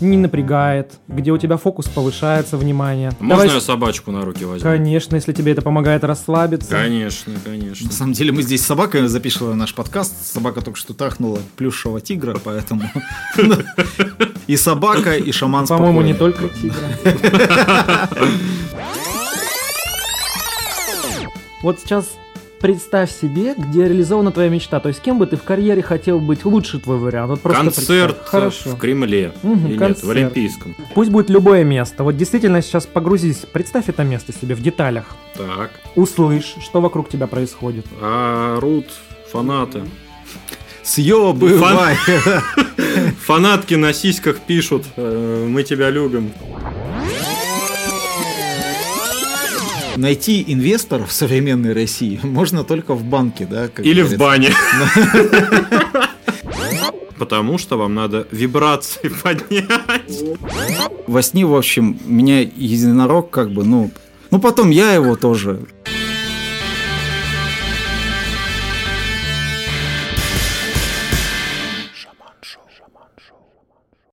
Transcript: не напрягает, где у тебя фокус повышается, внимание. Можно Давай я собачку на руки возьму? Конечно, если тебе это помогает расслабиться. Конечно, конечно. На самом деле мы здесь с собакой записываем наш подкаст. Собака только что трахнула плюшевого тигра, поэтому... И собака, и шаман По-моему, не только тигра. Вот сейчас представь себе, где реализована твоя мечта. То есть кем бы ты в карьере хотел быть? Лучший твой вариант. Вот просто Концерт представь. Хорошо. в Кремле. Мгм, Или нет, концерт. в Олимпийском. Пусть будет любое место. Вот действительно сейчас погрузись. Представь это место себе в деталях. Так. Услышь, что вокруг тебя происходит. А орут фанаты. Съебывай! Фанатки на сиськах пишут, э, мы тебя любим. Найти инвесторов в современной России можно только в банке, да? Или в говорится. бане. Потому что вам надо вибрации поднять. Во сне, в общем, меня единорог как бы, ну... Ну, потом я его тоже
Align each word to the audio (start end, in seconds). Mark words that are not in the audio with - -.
не 0.00 0.16
напрягает, 0.16 0.94
где 1.08 1.32
у 1.32 1.38
тебя 1.38 1.56
фокус 1.56 1.86
повышается, 1.86 2.56
внимание. 2.56 3.10
Можно 3.20 3.44
Давай 3.44 3.54
я 3.54 3.60
собачку 3.60 4.10
на 4.10 4.22
руки 4.24 4.44
возьму? 4.44 4.62
Конечно, 4.62 5.16
если 5.16 5.32
тебе 5.32 5.52
это 5.52 5.62
помогает 5.62 6.04
расслабиться. 6.04 6.70
Конечно, 6.70 7.34
конечно. 7.44 7.86
На 7.86 7.92
самом 7.92 8.12
деле 8.12 8.32
мы 8.32 8.42
здесь 8.42 8.62
с 8.62 8.66
собакой 8.66 9.06
записываем 9.08 9.58
наш 9.58 9.74
подкаст. 9.74 10.26
Собака 10.26 10.60
только 10.60 10.78
что 10.78 10.94
трахнула 10.94 11.38
плюшевого 11.56 12.00
тигра, 12.00 12.38
поэтому... 12.42 12.82
И 14.46 14.56
собака, 14.58 15.16
и 15.16 15.32
шаман 15.32 15.66
По-моему, 15.66 16.02
не 16.02 16.12
только 16.12 16.48
тигра. 16.50 16.86
Вот 21.62 21.80
сейчас 21.80 22.04
представь 22.64 23.12
себе, 23.12 23.54
где 23.58 23.86
реализована 23.86 24.32
твоя 24.32 24.48
мечта. 24.48 24.80
То 24.80 24.88
есть 24.88 25.02
кем 25.02 25.18
бы 25.18 25.26
ты 25.26 25.36
в 25.36 25.42
карьере 25.42 25.82
хотел 25.82 26.18
быть? 26.18 26.46
Лучший 26.46 26.80
твой 26.80 26.96
вариант. 26.96 27.28
Вот 27.28 27.42
просто 27.42 27.62
Концерт 27.62 28.16
представь. 28.16 28.30
Хорошо. 28.30 28.70
в 28.70 28.78
Кремле. 28.78 29.32
Мгм, 29.42 29.66
Или 29.66 29.70
нет, 29.72 29.78
концерт. 29.78 30.04
в 30.06 30.10
Олимпийском. 30.10 30.74
Пусть 30.94 31.10
будет 31.10 31.28
любое 31.28 31.62
место. 31.62 32.04
Вот 32.04 32.16
действительно 32.16 32.62
сейчас 32.62 32.86
погрузись. 32.86 33.44
Представь 33.52 33.90
это 33.90 34.02
место 34.02 34.32
себе 34.32 34.54
в 34.54 34.62
деталях. 34.62 35.14
Так. 35.34 35.72
Услышь, 35.94 36.54
что 36.58 36.80
вокруг 36.80 37.10
тебя 37.10 37.26
происходит. 37.26 37.84
А 38.00 38.56
орут 38.56 38.86
фанаты. 39.30 39.82
Съебывай! 40.82 41.96
Фанатки 43.26 43.74
на 43.74 43.92
сиськах 43.92 44.38
пишут, 44.38 44.84
э, 44.96 45.46
мы 45.50 45.64
тебя 45.64 45.90
любим. 45.90 46.32
Найти 49.96 50.44
инвесторов 50.46 51.10
в 51.10 51.12
современной 51.12 51.72
России 51.72 52.18
можно 52.22 52.64
только 52.64 52.94
в 52.94 53.04
банке, 53.04 53.46
да? 53.48 53.68
Или 53.78 54.02
в 54.02 54.16
говорится. 54.16 54.18
бане. 54.18 54.50
Потому 57.18 57.58
что 57.58 57.76
вам 57.78 57.94
надо 57.94 58.26
вибрации 58.30 59.08
поднять. 59.22 59.68
Во 61.06 61.22
сне, 61.22 61.46
в 61.46 61.54
общем, 61.54 61.98
меня 62.04 62.40
единорог 62.40 63.30
как 63.30 63.52
бы, 63.52 63.64
ну... 63.64 63.90
Ну, 64.30 64.40
потом 64.40 64.70
я 64.70 64.92
его 64.94 65.14
тоже 65.14 65.60